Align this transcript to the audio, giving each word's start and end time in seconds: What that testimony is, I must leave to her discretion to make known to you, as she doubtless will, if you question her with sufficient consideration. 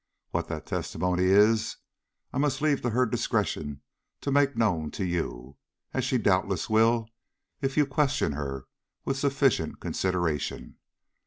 What 0.31 0.47
that 0.47 0.65
testimony 0.65 1.25
is, 1.25 1.77
I 2.33 2.39
must 2.39 2.59
leave 2.59 2.81
to 2.81 2.89
her 2.89 3.05
discretion 3.05 3.81
to 4.21 4.31
make 4.31 4.57
known 4.57 4.89
to 4.97 5.05
you, 5.05 5.57
as 5.93 6.03
she 6.05 6.17
doubtless 6.17 6.67
will, 6.71 7.07
if 7.61 7.77
you 7.77 7.85
question 7.85 8.31
her 8.31 8.65
with 9.05 9.17
sufficient 9.19 9.79
consideration. 9.79 10.77